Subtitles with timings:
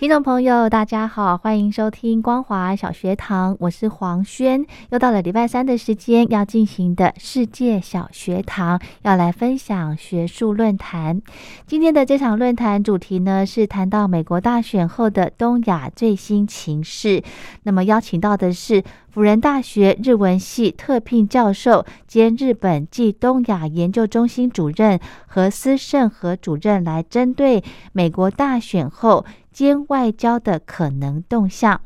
[0.00, 4.64] 听众朋友，大家好，欢迎收听光华小学堂，我是黄轩。
[4.88, 11.20] 又到了礼拜三的时间，要进行的世界小学堂，要来分享学术论坛。
[11.66, 17.22] 今天的这场论坛主题呢，是谈到美国大选后的东亚最新情势。
[17.64, 29.26] 那么邀请到的是辅仁大学日文系特聘教授兼日本暨东亚研究中心主任何思胜和主任，来针对美国大选后。
[29.52, 31.80] 兼外交的可能动向，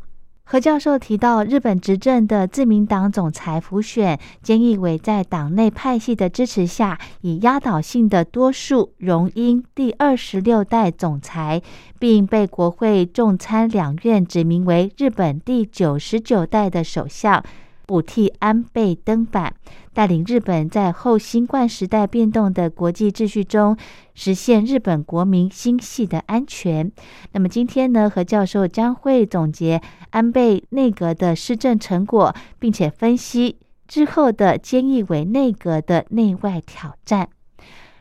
[0.47, 11.63] 何教授提到，日本执政的自民党总裁辅选菅义伟在党内派系的支持下，以压倒性的多数荣膺第二十六代总裁，
[11.99, 17.43] 并被国会众参两院指名为日本第九十九代的首相。
[17.87, 19.55] 补替安倍登板，
[19.93, 23.77] 带领日本在后新冠时代变动的国际秩序中，
[24.15, 26.91] 实现日本国民心系的安全。
[27.33, 37.29] 那么今天呢，何教授将会总结安倍内阁的施政成果，并且分析之后的菅义伟内阁的内外挑战。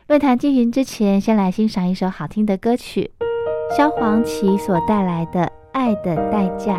[0.06, 3.10] 论坛进行之前，先来欣赏一首好听的歌曲，
[3.76, 5.42] 萧煌奇所带来的
[5.72, 6.78] 《爱的代价》。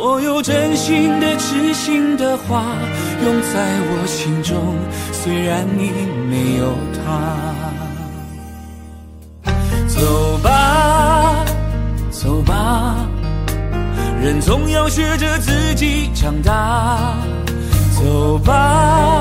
[0.00, 2.64] 所有真心的、痴心的话，
[3.22, 4.56] 永在我心中。
[5.12, 5.92] 虽然你
[6.26, 6.72] 没有
[7.04, 7.36] 他，
[9.86, 11.44] 走吧，
[12.10, 12.96] 走吧，
[14.22, 17.14] 人总要学着自己长大。
[17.92, 19.20] 走吧，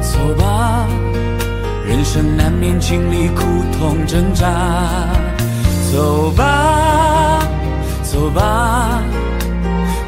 [0.00, 0.86] 走吧，
[1.86, 3.42] 人生难免经历苦
[3.78, 4.46] 痛挣扎。
[5.92, 7.46] 走吧，
[8.02, 9.01] 走吧，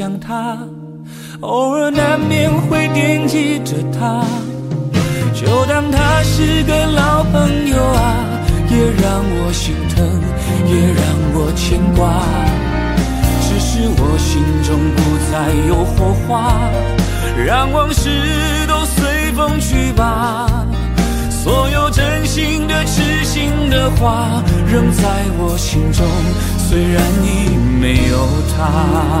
[0.00, 0.56] 想他，
[1.40, 4.24] 偶尔难免会惦记着他，
[5.34, 8.14] 就当他是个老朋友啊，
[8.70, 10.02] 也让我心疼，
[10.66, 11.04] 也让
[11.34, 12.24] 我牵挂。
[13.42, 16.58] 只是我心中不再有火花，
[17.44, 18.08] 让往事
[18.66, 20.48] 都随风去吧。
[21.28, 25.02] 所有真心的、痴心的话，仍在
[25.38, 26.06] 我心中。
[26.56, 28.16] 虽然已没有
[28.56, 29.20] 他，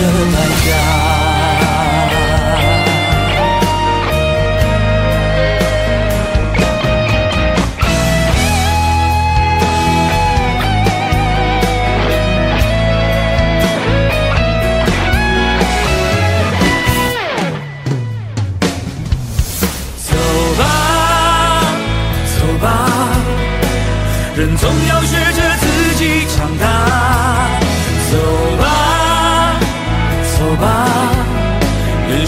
[0.00, 1.63] 的代价。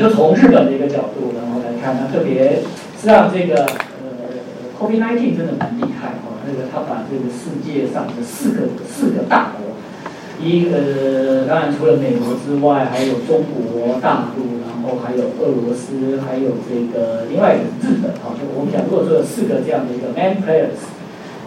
[0.00, 2.64] 就从日本的一个角度，然后来看，那特别
[2.96, 3.68] 实际上这个
[4.00, 4.32] 呃
[4.80, 6.40] ，COVID-19 真的蛮厉害哦。
[6.48, 9.76] 那个他把这个世界上的四个四个大国，
[10.40, 18.32] 一个当然除了美国之外，还有中国大陆，然后还有俄罗斯，还有这个另外一个日本哦。
[18.40, 20.80] 就我们讲，如果说有四个这样的一个 main players，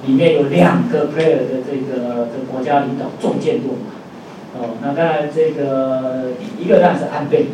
[0.05, 4.77] 里面有两个 player 的这个这国家领导重剑落马哦。
[4.83, 7.47] 那当然这个一个当然是安倍。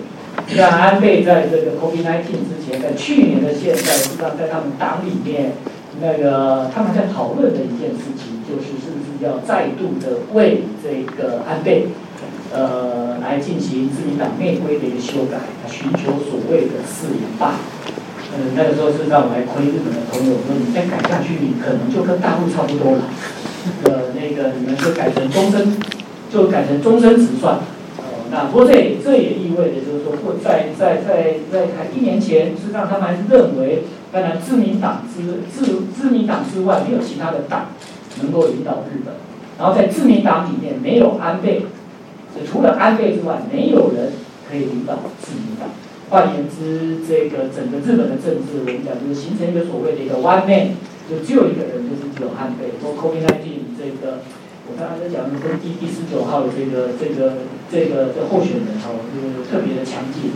[0.48, 5.54] 像安倍在这个 COVID-19 之前，在去年的现在，实际上在他们党里面，
[6.02, 11.88] 那个他们在讨论的一件事情，就是是不是要再度的为这个安倍，
[12.54, 15.38] 呃，来进行自民党内规的一个修改，
[15.68, 17.56] 寻求所谓的四连霸。
[18.32, 23.04] 嗯，那个时候是让我还亏日本的朋友说，你再改下去，你可能就跟大陆差不多了。
[23.84, 25.78] 呃，那个你们就改成终身，
[26.32, 27.60] 就改成终身直算。
[28.32, 28.74] 那不过这
[29.04, 37.70] 这也意味着，就是说，或在在在在一年前，实际上他们还是认为，当然自民党之自自民党之外，没有其他的党
[38.22, 39.16] 能够领导日本。
[39.58, 41.64] 然后在自民党里面没有安倍，
[42.36, 44.14] 就除了安倍之外，没有人
[44.48, 45.68] 可以领导自民党。
[46.12, 50.78] 换言之，这个整个日本的政治，我们讲就是形成一个所谓的一个 one man，
[51.10, 52.78] 就只有一个人，就是只有安倍。
[52.80, 54.20] 说 COVID-19 这个。
[54.70, 57.42] 我刚刚在讲说第第十九号的这个这个
[57.72, 60.32] 这个这候选人哦，就是特别的强劲。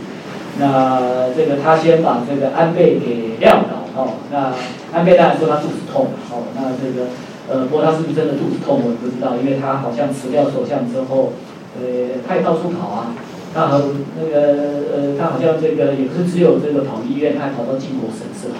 [0.58, 4.22] 那这个他先把这个安倍给撂倒哦。
[4.30, 4.54] 那
[4.96, 6.46] 安倍当然说他肚子痛哦。
[6.54, 7.10] 那这个
[7.50, 11.32] 呃，不过他是不是真的肚子痛，我也不知道，因为他好像辞掉首相之后，
[11.76, 13.14] 呃，他也到处跑啊。
[13.54, 18.50] 他和那个呃，他好像这个也不是只有这个跑医院，他还跑到靖国神社。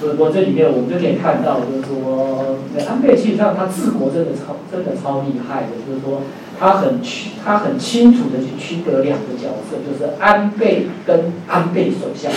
[0.00, 2.56] 所以说这里面我们就可以看到，就是说，
[2.88, 6.22] 安倍实际上他治国真的超真的超厉害的，就是说
[6.58, 12.32] 他很区他很清楚的去区隔两个角色，就是安倍跟安倍首相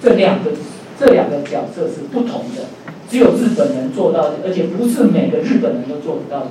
[0.00, 0.52] 这两个
[0.98, 2.66] 这两个角色是不同的，
[3.10, 6.46] 只有日本人做到，而且不是每个日本人都做得到。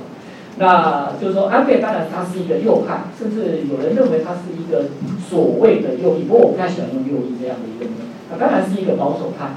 [0.56, 4.90] 那就是说，安倍当然他是一个右派，甚至有人认为他是一个
[5.28, 9.50] 所谓的右翼，不过我不太喜欢用右翼这样的一个名，他当然是一个保守派。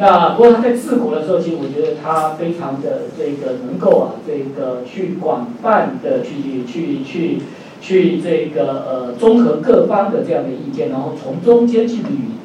[0.00, 7.40] 那不过他在治国的时候，其实我觉得他非常的这个能够啊，这个去广泛的去去去
[7.82, 11.98] 去这个呃综合各方的这样的意见，然后从中间去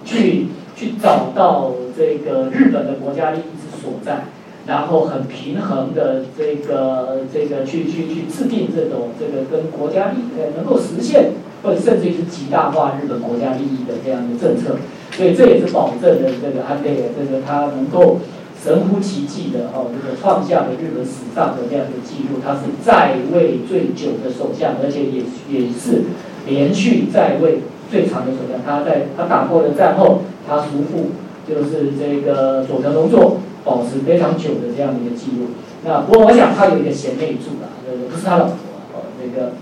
[0.03, 4.25] 去去找到这个日本的国家利益之所在，
[4.67, 11.31] 然后很平衡的这个这个去去去制定这种这个跟国家利呃能够实现
[11.63, 14.75] 或者甚至于是极大化日本国家利益的这样的政策。
[15.15, 18.19] 所以这也是保证了这个安倍的这个他能够
[18.62, 22.41] 神乎其技的哦，这个创下了日本史上的这样的记录。
[22.43, 26.03] 他是在位最久的首相，而且也也是
[26.48, 28.60] 连续在位最长的首相。
[28.65, 31.12] 他在他打破了战后他叔父
[31.48, 35.53] 就是这个佐藤荣作保持非常久的这样的一个记录。
[35.86, 38.55] 那不过我想他有一个贤内助啊，呃，不是他老婆
[38.93, 39.53] 哦，这个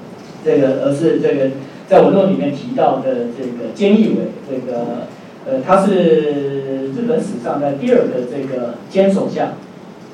[0.43, 1.51] 这个而是这个
[1.87, 5.11] 在文论里面提到的这个菅义伟这个。
[5.45, 9.59] 呃，他是日本史上的第二个这个兼首相，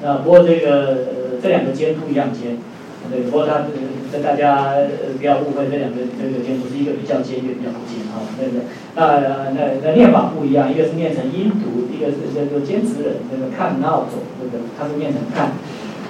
[0.03, 2.57] 啊，不过这个呃这两个兼不一样兼，
[3.11, 3.65] 对，不过他
[4.11, 8.25] 跟大家呃不要误会，这两个这个简不是一个比较尖，一个比较不尖哈。
[8.41, 15.51] 那个那那那念法不一样，一个是念成音读，一个是叫做坚持人，那个看闹走，这个他是念成看。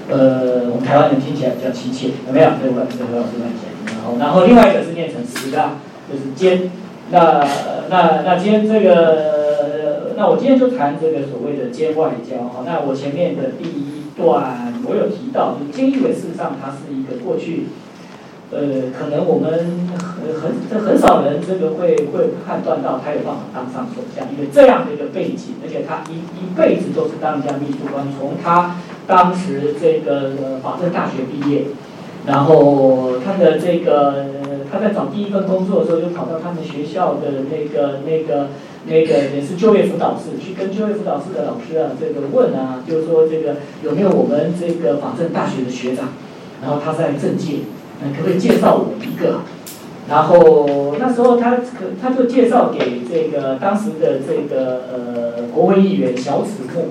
[0.08, 2.50] 呃，我们台湾人听起来比较亲切，有没有？
[2.62, 3.68] 对，我这个老师来讲。
[3.86, 5.76] 然后，然后另外一个是念成十啊，
[6.10, 6.72] 就是尖。
[7.12, 7.44] 那
[7.90, 12.62] 那那今天这个，那我今天就谈这个所谓的尖外交哈。
[12.66, 17.66] 那我前面的第一段我有提到，就是菅义伟事实上他是一个过去，
[18.52, 19.52] 呃，可能我们
[20.22, 28.76] 很很很少人这个会会判断到他有办法当上首相，因为这样的一个背景，而且他一一辈子都是当家秘书官，从他
[29.08, 31.66] 当时这个法政大学毕业，
[32.28, 34.39] 然后他的这个。
[34.72, 38.50] 他在找第一份工作的时候，就跑到他们学校的那个、那个、
[38.86, 46.10] 那个也是就业辅导室，去跟就业辅导室的老师啊，这个问啊，就是说这个有没有我们这个法政大学的学长，
[46.62, 47.60] 然后他在政界，
[48.16, 49.42] 可不可以介绍我一个？
[50.10, 56.86] 然后那时候他可他就介绍给这个当时的这个呃国会议员小齿木，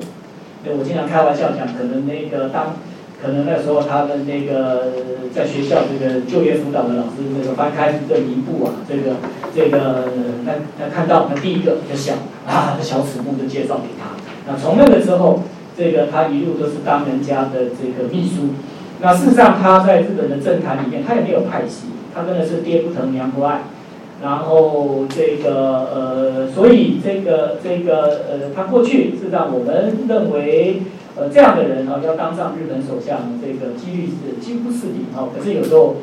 [0.64, 2.76] 对我经常开玩笑讲，可能那个当。
[3.20, 4.92] 可能那时候他们那个
[5.34, 9.16] 在学校这个就业辅导的老师，那个翻开这一部啊，这个
[9.52, 10.04] 这个
[10.44, 14.14] 那那看到那第一个就想啊，小齿木就介绍给他。
[14.46, 15.42] 那从那个之后，
[15.76, 18.50] 这个他一路都是当人家的这个秘书。
[19.00, 23.62] 那事实上他在日本的政坛里面，他也没有派系，他真的是爹不疼娘不爱。
[24.22, 30.82] 然后这个呃，所以这个这个呃，他过去是让我们认为。
[31.18, 35.26] 呃，这样的人哈，要当上日本首相，这个几率是几乎是零哈。
[35.34, 35.96] 可是有时候，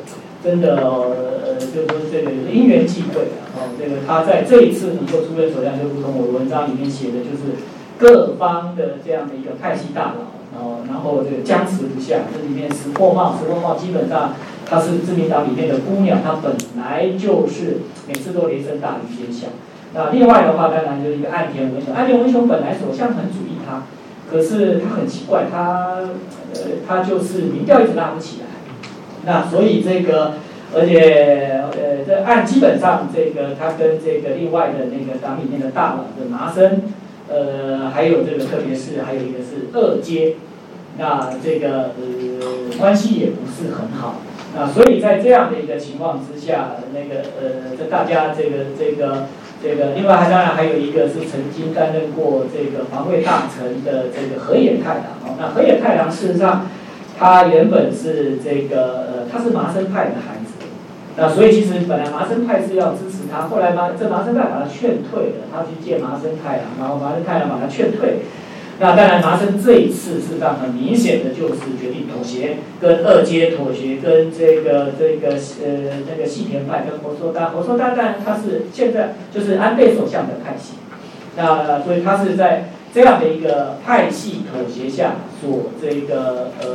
[0.44, 7.56] 真的呃，就是说这个因缘际会啊，这个他在这一次能够出任首相，就如同我文章里面写的，就是
[7.96, 12.28] 各方的这样的一个派系大佬，然后然后这个僵持不下。
[12.30, 14.34] 这里面石破茂，石破茂基本上
[14.66, 19.46] 他是自民党里面的姑娘，他本来就是每次都雷声大雨点小。
[19.94, 23.84] 那另外的话，当然就是一个岸田文雄，岸田文雄本来首相很主意他。
[24.30, 26.00] 可是他很奇怪，他
[26.52, 28.46] 呃他就是民调一直拉不起来，
[29.24, 30.34] 那所以这个，
[30.74, 36.82] 而且呃这按基本上这个他跟这个另外的那个党里面的大佬的麻生，
[37.28, 40.34] 呃还有这个特别是还有一个是二阶，
[40.98, 44.20] 那这个呃关系也不是很好，
[44.56, 49.26] 那所以在这样的一个情况之下，那个呃这大家这个这个。
[49.66, 56.68] 这个另外还当然还有一个是曾经担任过这个防卫大臣的这个河野太郎哦，那河野太郎事实上
[57.18, 60.54] 他原本是这个呃他是麻生派的孩子，
[61.16, 68.20] 那所以其实本来麻生派是要支持他，后来麻这麻生派把他劝退了，他去见麻生太郎，然后麻生太郎把他劝退。
[68.78, 75.30] 那当然，麻生这一次是上很明显的，就是决定妥协，跟二阶妥协，跟这个这个
[75.64, 80.74] 呃那个细田派跟活说大，活说大但他是现在就是安倍首相的派系，
[81.38, 86.68] 那所以他是在这样的一个派系妥协下所这个呃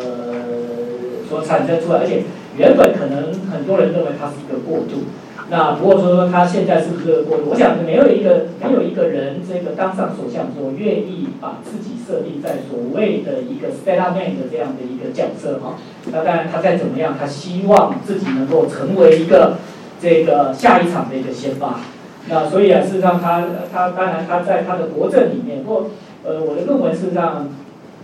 [1.30, 2.24] 所产生出来，而且
[2.58, 5.04] 原本可能很多人认为他是一个过渡。
[5.50, 7.50] 那不过说说他现在是不是过渡？
[7.50, 15.78] 我想没有一个没有一个人这个当上首相所愿意把自己设立在所谓的一个 statesman 的这样的一个角色哈。
[16.12, 19.58] 那当然他再怎么样，他希望自己能够成为一个
[20.02, 21.80] 这个下一场的一个先发。
[22.28, 25.92] 那所以啊，事实上他他当然他在他的国政里面，不
[26.24, 27.50] 呃我的论文事实上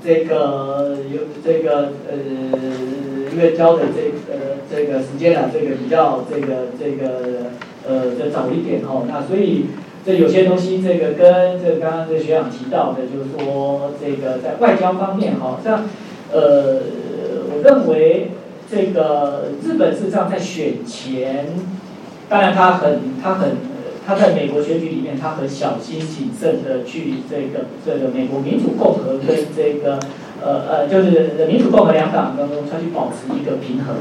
[0.04, 2.18] 这个有这个呃。
[3.30, 7.52] 因为交的这呃这个时间啊，这个比较这个这个
[7.88, 9.66] 呃的早一点哦，那所以
[10.08, 15.84] 这有些东西这个跟这个刚刚这学长提到的，就是说这个在外交方面哈，像
[16.32, 16.80] 呃
[17.52, 18.32] 我认为
[18.72, 21.48] 这个日本事实上在选前，
[22.30, 23.58] 当然他很他很
[24.08, 30.00] 他在美国选举里面他很小心谨慎的去这个这个美国民主共和跟这个。
[30.40, 33.96] 呃呃，就是民主共和两党当中，他去保持一个平衡。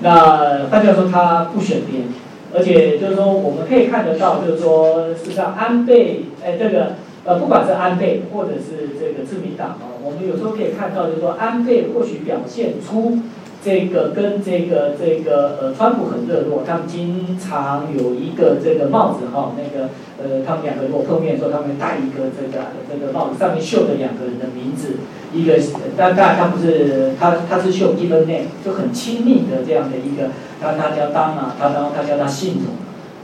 [0.00, 2.08] 那换句话说，他不选边，
[2.54, 13.18] 而且就是说，我们可以看得到，就是说，事实上，安倍，哎，这个呃，不管是安倍或者是这个自民党哦，我们有时候可以看到，就是说，安倍或许表现出。
[13.62, 24.96] 这个跟这个这个呃，川普很热络，他们经常有一个这个帽子哈，那个呃，他们两个如果碰面的时候，他们戴一个这个这个帽子，上面绣着两个人的名字，
[25.34, 25.60] 一个
[25.94, 32.74] 但当然他不是他他是绣 given name，就很亲密的这样的一个，他他叫当啊，他当他叫他信总，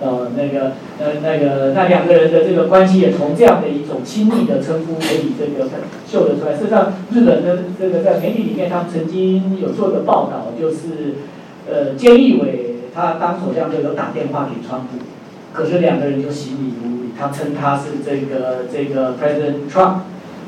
[0.00, 5.68] 呃，那个，呃，那个，那两个人的这个关系也从这样的一种亲密的称呼可以这个
[6.06, 6.54] 秀得出来。
[6.54, 11.16] 事实上，日本的这个在媒体里面，他们曾经有做一个报道，就是，
[11.70, 14.98] 呃，菅义伟他当首相的时候打电话给川普，
[15.52, 19.96] 可是两个人就行礼如仪，他称他是这个这个 President Trump，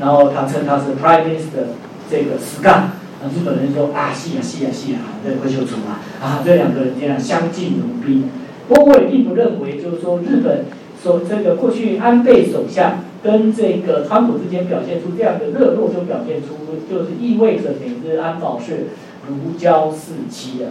[0.01, 1.77] 然后他称他是 Prime Minister
[2.11, 2.83] 这个 Scott，
[3.27, 8.31] 日本人说啊，是啊，是啊，是啊，这会秀出啊，啊，这两个人这样相敬如宾。
[8.69, 10.67] 不过我也并不认为，就是说日本
[11.03, 16.55] 说这个过去安倍首相跟这个川普之间表现出这样的热络，就表现出
[16.89, 18.89] 就是意味着美日安保是
[19.27, 20.67] 如胶似漆的。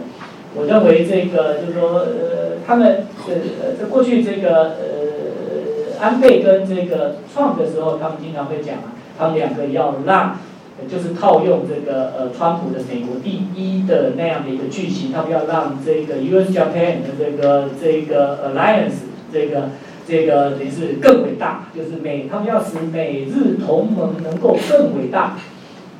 [0.56, 10.38] 我认为这个就是说，呃，他们呃呃，在过去这个呃安倍跟这个创的时候，他们经常会讲啊，他们两个要让。
[10.86, 16.52] 就是套用这个呃，川普的美国第一的那样的一个剧情，他们要让这个 U.S.
[16.52, 19.70] Japan 的这个这个 alliance 这个
[20.06, 25.36] 这个等于是更伟大，就是美他们要使美日同盟能够更伟大。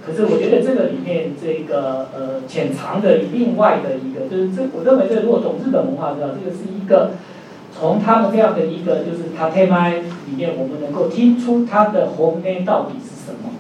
[0.07, 7.11] 可是我觉得这个里面这个呃潜藏的另外的一个，就是这我认为这如果懂日本文化知道，这个是一个
[7.79, 9.91] 从他们这样的一个就是他 t e m
[10.27, 13.51] 里面，我们能够听出他的红 A 到底是什么。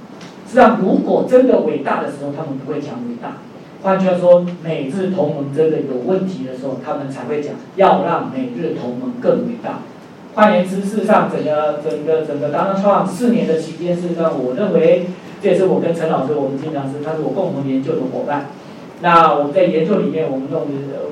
[0.49, 3.37] 实际上，如果真的伟大的时候，他们不会讲伟大。
[3.83, 9.81] 换句话说，美日同盟真的有问题的时候，他们才会讲要让美日同盟更伟大。
[10.35, 15.07] 换言之，事实上，整个整个整个 Donald Trump 四年的期间，事实上，我认为
[15.43, 18.47] 这也是我跟陈老师，我们经常是他是我共同研究的伙伴。
[19.00, 20.67] 那我们在研究里面，我们用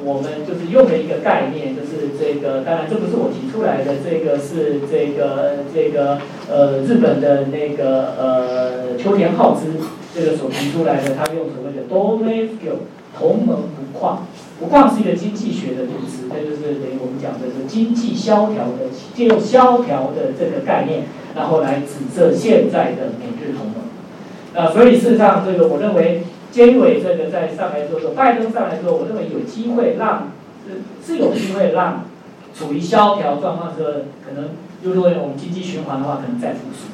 [0.05, 6.19] 我们就是用的一个概念，就是这个，当然这不是我提出来的，这个是这个这个
[6.51, 9.79] 呃日本的那个呃秋田浩之
[10.13, 12.75] 这个所提出来的，他用所谓的 “domestic
[13.17, 14.19] 同盟不旷”，
[14.59, 21.05] 不旷是一个经济学的名词，这就是等于我们讲的是经济萧条的，借用萧条的这个概念，
[21.37, 23.77] 然后来指责现在的美日同盟。
[24.55, 26.25] 啊，所以事实上，这个我认为。
[26.57, 30.33] 菅义伟这个在上来之后，拜登上来之后，我认为有机会让
[30.65, 32.07] 是是有机会让
[32.57, 33.91] 处于萧条状况时候，
[34.25, 36.89] 可能就如果我们经济循环的话，可能再复苏。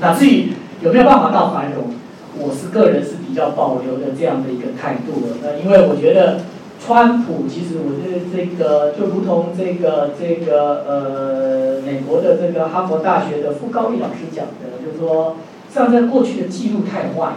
[0.00, 1.90] 那至于有没有办法到繁荣，
[2.38, 5.42] 我是个人是比较保留的这样的一个态度的。
[5.42, 6.42] 那因为我觉得
[6.78, 15.34] 川普其实我觉得这个就如同这个这个呃美国的这个哈佛大学的傅高义老师讲的，就是说
[15.68, 17.32] 上在过去的记录太坏。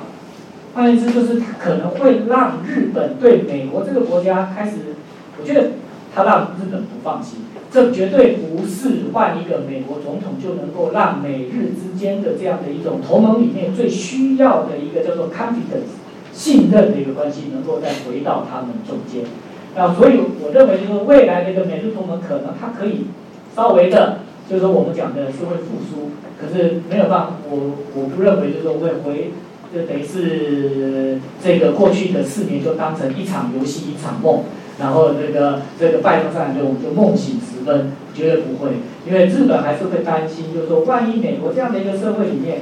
[0.78, 4.94] 换言之，就是可能会让日本对美国这个国家开始，
[5.42, 5.72] 我觉得
[6.14, 7.40] 他让日本不放心。
[7.72, 15.98] 这绝对不是换一个美国总统就能够让美日之间的这样的一种同盟里面最需要的一个叫做 confidence
[16.32, 19.24] 信任的一个关系，能够再回到他们中间。
[19.76, 23.08] 那所以我认为，就是未来的一个美日同盟，可能它可以
[23.56, 29.32] 稍微的，就是说我们讲的是会复苏，可是没有办法，我我不认为就是会回。
[29.74, 34.44] 就等于是这个过去的四年就当成一场游戏一场梦，
[34.80, 38.72] 然后这个这个拜登上来就就梦醒时分，绝对不会，
[39.06, 42.62] 因为日本还是会担心，就是说万一美国这样的一个社会里面，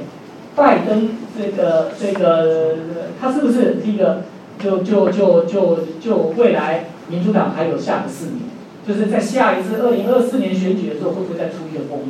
[0.56, 2.76] 拜登这个这个
[3.20, 4.22] 他是不是第一个
[4.58, 8.40] 就就就就就未来民主党还有下个四年，
[8.86, 12.00] 就是在下一次二零二四年选举的时候会不会再出一个风，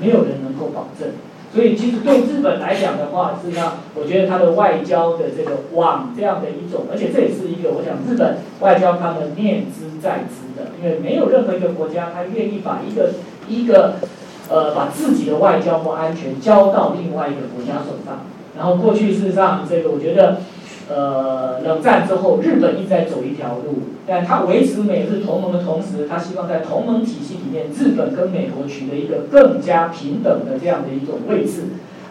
[0.00, 1.10] 没有人能够保证。
[1.54, 13.14] 所以，其实对日本来讲的话，实际上，我觉得它的外交的这个网这样的一种，而且这也是一个，我想日本外交他们念之在之的，因为没有任何一个国家他愿意把一个
[13.48, 13.94] 一个
[14.50, 18.26] 呃把自己的外交或安全交到另外一个国家手上。
[18.56, 20.38] 然后过去事实上，这个我觉得。
[20.88, 31.64] 呃，冷战之后，日本一直在走一条路，但它维持美日同盟的同时，它希望在同盟体系里面，日本跟美国取得一个更加平等的这样的一种位置。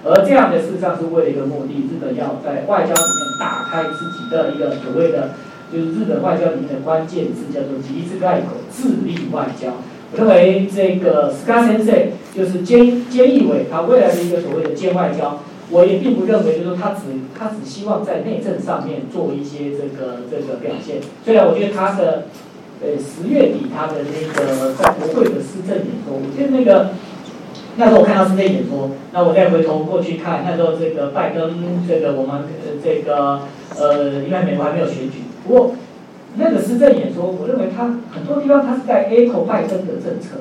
[0.06, 5.32] 而这样的事实上是为了一个目的，日本要在外交里面打开自己的一个所谓的，
[5.74, 9.70] 就是日本外交里面的关键字叫做“极致外口”，自立外交。
[10.14, 15.40] 我认为这个 Scarsense 就是菅菅义伟他未来的一个所谓的“菅外交”。
[15.70, 17.02] 我也并不认为，就是他只
[17.38, 20.98] 他只希望在内政上面做一些这个这个表现。
[21.26, 22.28] 虽然我觉得他的，
[22.82, 26.92] 呃十月底他的那个在国会的施政演说，我觉得那个
[27.76, 33.42] 那时候我看到施政演说，那我再回头过去看那时候这个拜登这个我们呃这个
[33.78, 35.76] 呃因为美国还没有选举，不过
[36.38, 40.38] 那个施政演说，我认为他很多地方他是在 echo 拜登的政策。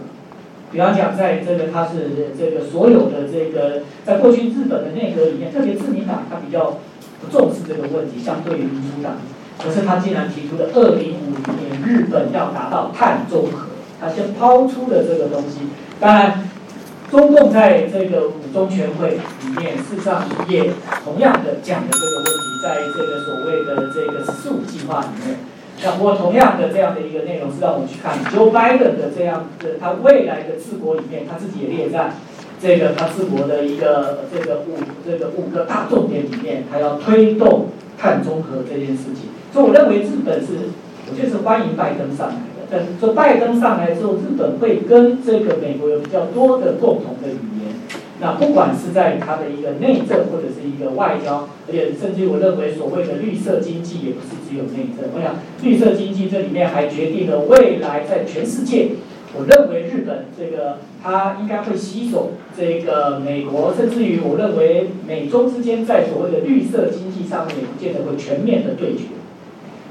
[0.77, 6.77] 比方讲，在这个他是这个所有的这个，在过去日本的内阁里面，特别自民党他比较
[7.19, 9.15] 不重视这个问题，相对于民主党。
[9.59, 15.61] 可是他竟然提出了二零五零年日本要达到碳中和，他先抛出了这个东西。
[15.99, 16.47] 当然，
[17.11, 25.39] 中共在这个五中全会里面，事实上也同样的讲了这个问题，在这个所谓的这个“十四五”计划里面。
[25.85, 32.13] 那我同样的这样的一个内容是让我们去看 Joe Biden 的这样的他未来的治国里面，他自己也列在
[32.61, 37.67] 这个他治国的一个这个五这个五个大重点里面，他要推动
[37.99, 39.29] 碳中和这件事情。
[39.53, 40.73] 所以我认为日本是，
[41.11, 42.67] 我就是欢迎拜登上来的。
[42.71, 47.56] 但是说拜登上来之后，日本会跟这个美国有比较多的共同的语言。
[48.19, 55.11] 那不管是在它的一个内政或者是一个外交，而且甚至于我认为所谓的绿色经济也不是只有内政。
[55.15, 58.93] 我想绿色经济这里面还决定了未来在全世界，
[59.37, 69.05] 我认为日本这个它应该会吸收这个美国，甚至于我认为美中之间在所谓的绿色经济上面也不见得会全面的对决。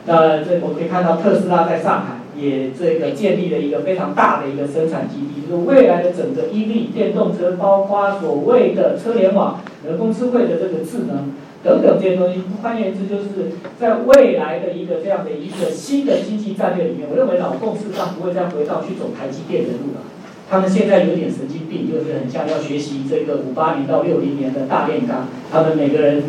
[0.08, 2.25] 那这我们可以看到特斯拉在上海。
[2.38, 11.32] 也这个建立了一个非常大的一个生产基地，就是未来的整个 EV 电动车，包括所谓的车联网、人工智慧的这个智能
[11.64, 20.02] 等等这些东西，换言之，就是在未来的一个这样的一个新的经济战略里面，我认为老共事实上不会再回到去走台积电的路了。
[20.48, 25.28] 他们现在有点神经病，就是很像要学习这个五八年到六零年的大炼钢。
[25.52, 26.22] 他们每个人，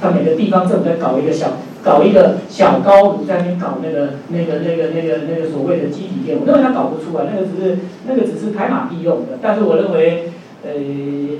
[0.00, 1.56] 他每个地方政府在搞一个小。
[1.82, 9.38] 搞一个小高炉在那边搞那个那个那个那个那个所谓的基体电，我认为他搞不出来，那个只是那个只是拍马屁用的。
[9.40, 10.30] 但是我认为，
[10.64, 10.70] 呃，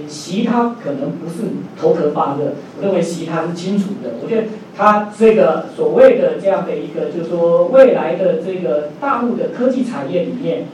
[0.07, 1.49] 习他可能不是
[1.79, 4.11] 头壳发热，我认为习他是清楚的。
[4.23, 10.65] 我觉得他这个所谓的这样的一个，就是说未来的这个大陆的科技产业里面。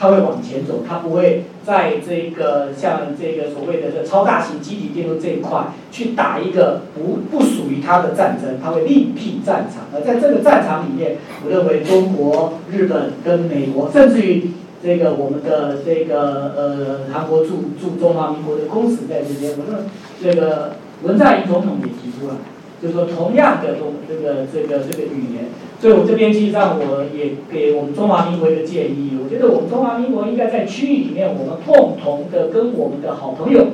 [0.00, 9.82] 它会往前走，它不会在这个像这个所谓的这超大型机体电路这一块去打一个不不属于它的战争，它会另辟战场。
[9.92, 19.90] 而在这个战场里面，我认为中国、日本跟美国，甚至于这个我们的这个呃韩国驻驻中华民国的公使在这边，我认为
[20.22, 22.38] 这个文在寅总统也提出了，
[22.80, 25.44] 就是说同样的中这个这个这个语言。
[25.80, 33.68] 所以我这边其实上我也给我们中华民国一个建议，我觉得我们中华民国应该在区域里面，我们共同的跟我们的好朋友、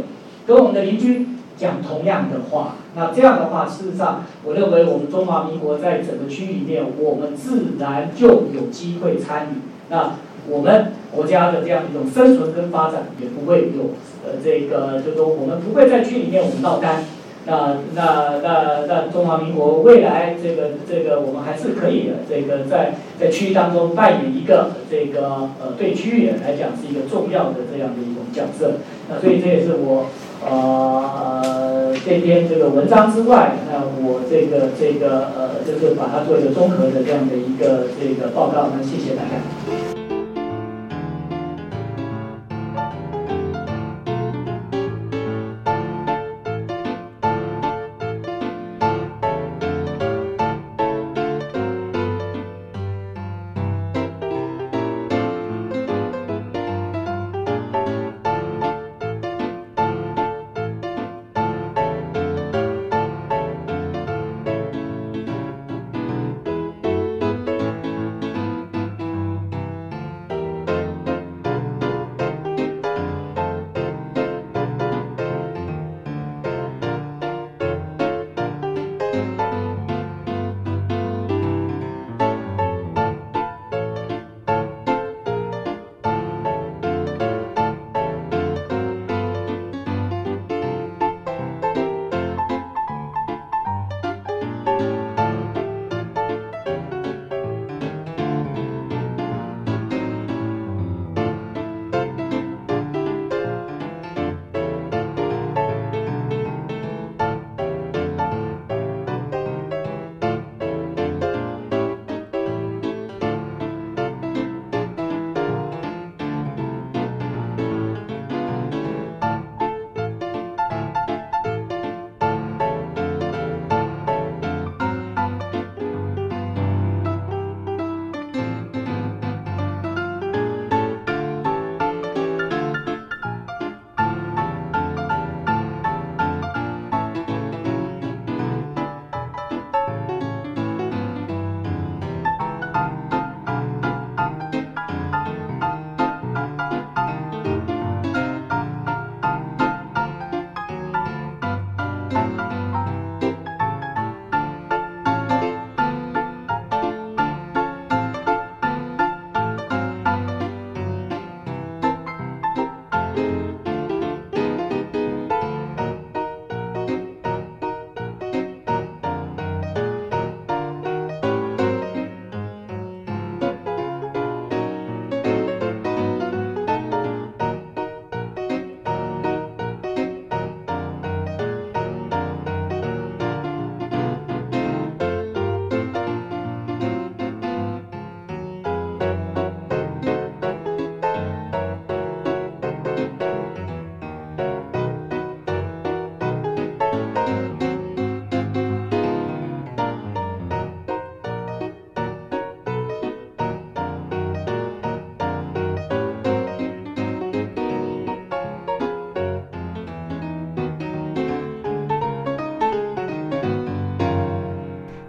[0.46, 2.76] 跟我们的邻居讲同样的话。
[2.94, 9.58] 那这样的话，事实上，我认为我们中华民国在整个区域里面，我们自然就有机会参与。
[9.90, 10.14] 那
[10.48, 13.90] 我们国家的这样一种生存跟发展，也不会有
[14.24, 17.02] 呃这个，就是说我们不会在区域里面我们闹单。
[17.46, 28.80] 那那那那中华民国未来这个这个我们还是可以的，这个在在区域当中扮演一个这个呃对区域来讲是一个重要的这样的一种角色。
[29.08, 30.06] 那所以这也是我
[30.44, 38.70] 呃这篇这个文章之外，那我这个这个呃就是把它做一个综合的这样的一个这个报告。
[38.76, 39.95] 那谢谢大家。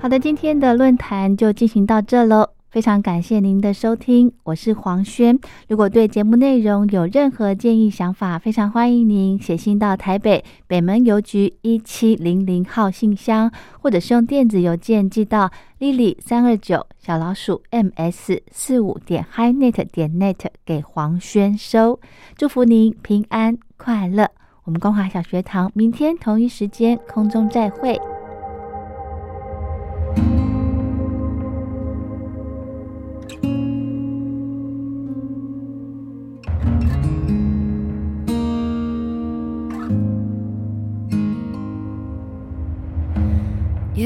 [0.07, 2.51] 好的，今天的论坛就进行到这喽。
[2.69, 5.37] 非常感谢您的收听，我是黄轩。
[5.67, 21.99] 如果对节目内容有任何建议想法，非常欢迎您写信到台北北门邮局一七零零号信箱，或者是用电子邮件寄到 lily 三二九小老鼠 ms 四五点 highnet 点 net 给黄轩收。
[22.37, 24.29] 祝福您平安快乐。
[24.63, 27.99] 我们光华小学堂明天同一时间空中再会。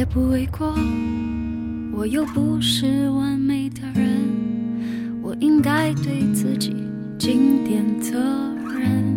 [0.02, 0.74] 也不为过，
[1.94, 4.18] 我又不是完美的人，
[5.22, 6.76] 我应该对自己
[7.20, 8.18] 尽点责
[8.68, 9.16] 任。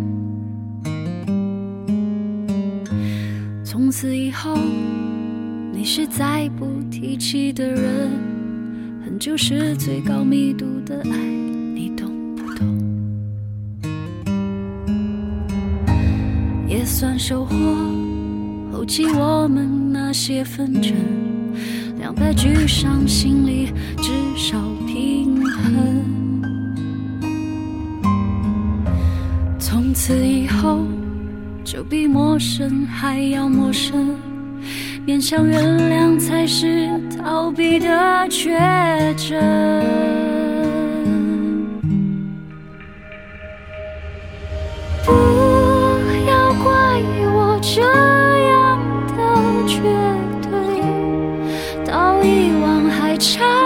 [3.63, 4.59] 从此以后，
[5.73, 8.11] 你是再不提起的人，
[9.03, 12.63] 恨就是最高密度的爱，你懂不懂？
[16.67, 17.55] 也算收获，
[18.71, 19.84] 后期我们。
[20.15, 20.93] 些纷争，
[21.99, 26.01] 两败俱伤，心里至少平衡。
[29.59, 30.79] 从此以后，
[31.65, 34.15] 就比陌生还要陌生，
[35.05, 37.87] 勉强原谅才是逃避的
[38.29, 38.57] 抉
[39.15, 39.35] 择。
[49.75, 49.81] 绝
[50.41, 53.64] 对到遗忘还差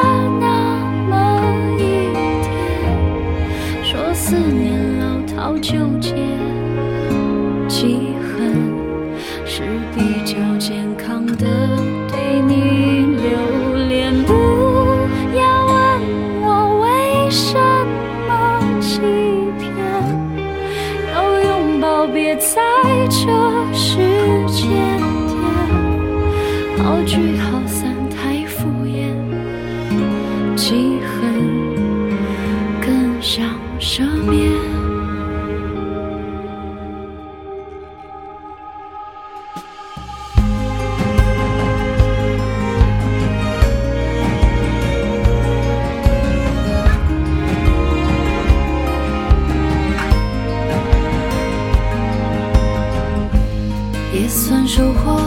[54.30, 55.20] 也算收获，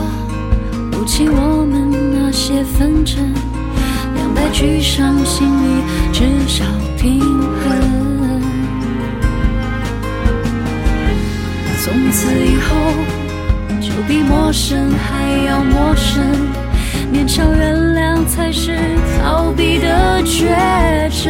[0.89, 3.17] 不欠我们那些纷争，
[4.15, 6.63] 两败俱伤，心里至少
[6.97, 8.41] 平衡。
[11.83, 12.77] 从此以后，
[13.81, 16.23] 就比陌生还要陌生，
[17.11, 18.71] 勉强原谅才是
[19.21, 20.47] 逃避的绝
[21.11, 21.29] 症。